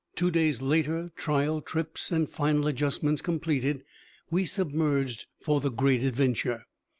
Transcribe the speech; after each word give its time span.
Two 0.15 0.31
days 0.31 0.63
later, 0.63 1.11
trial 1.15 1.61
trips 1.61 2.11
and 2.11 2.27
final 2.27 2.65
adjustments 2.65 3.21
completed, 3.21 3.83
we 4.31 4.45
submerged 4.45 5.27
for 5.39 5.61
the 5.61 5.69
great 5.69 6.01
adventure. 6.01 6.65